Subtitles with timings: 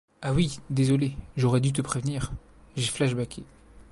[0.23, 2.31] Ah, oui, désolé, j’aurais dû te prévenir:
[2.75, 3.43] j’ai flash-backé.